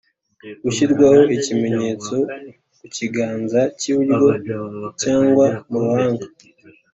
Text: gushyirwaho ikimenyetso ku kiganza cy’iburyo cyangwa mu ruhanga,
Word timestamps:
gushyirwaho 0.63 1.21
ikimenyetso 1.37 2.15
ku 2.77 2.85
kiganza 2.95 3.59
cy’iburyo 3.79 4.29
cyangwa 5.01 5.47
mu 5.69 5.77
ruhanga, 5.83 6.25